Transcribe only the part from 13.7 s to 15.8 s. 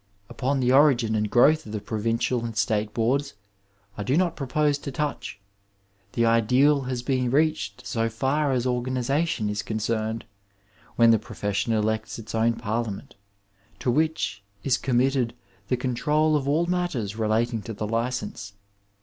to which is committed the